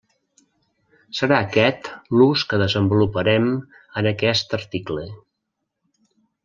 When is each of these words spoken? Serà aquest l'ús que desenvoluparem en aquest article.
Serà 1.19 1.37
aquest 1.47 1.91
l'ús 2.21 2.47
que 2.53 2.61
desenvoluparem 2.63 3.47
en 4.03 4.13
aquest 4.15 4.61
article. 4.63 5.09